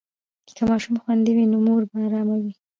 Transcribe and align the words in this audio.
که 0.57 0.63
ماشوم 0.69 0.95
خوندي 1.03 1.31
وي، 1.35 1.45
نو 1.51 1.57
مور 1.67 1.81
به 1.89 1.95
ارامه 2.05 2.37
وي. 2.43 2.53